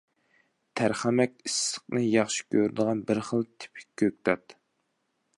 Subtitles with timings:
[0.79, 4.57] تەرخەمەك ئىسسىقنى ياخشى كۆرىدىغان بىر خىل تىپىك كۆكتات.